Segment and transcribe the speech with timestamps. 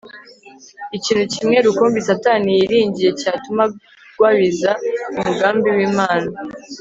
[0.97, 4.71] Ikintu kimwe rukumbi Satani yiringiye cyatuma agwabiza
[5.19, 6.29] umugambi wImana